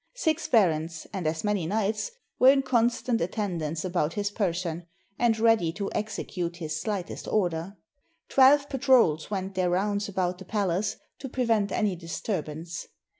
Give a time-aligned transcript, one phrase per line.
[0.15, 2.09] Six barons and as many knights
[2.39, 4.87] were in constant attend ance about his person,
[5.19, 7.77] and ready to execute his slightest order.
[8.27, 12.87] Twelve patrols went their rounds about the pal ace, to prevent any disturbance.